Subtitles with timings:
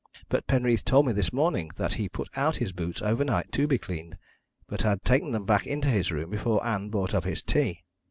[0.29, 3.77] But Penreath told me this morning that he put out his boots overnight to be
[3.77, 4.17] cleaned,
[4.67, 7.83] but had taken them back into his room before Ann brought up his tea.